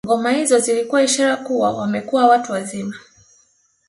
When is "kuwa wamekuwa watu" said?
1.37-2.51